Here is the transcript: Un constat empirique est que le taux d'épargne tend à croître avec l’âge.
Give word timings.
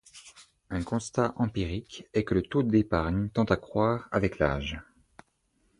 Un 0.71 0.81
constat 0.81 1.31
empirique 1.37 2.07
est 2.15 2.23
que 2.23 2.33
le 2.33 2.41
taux 2.41 2.63
d'épargne 2.63 3.29
tend 3.29 3.43
à 3.43 3.55
croître 3.55 4.09
avec 4.11 4.39
l’âge. 4.39 4.81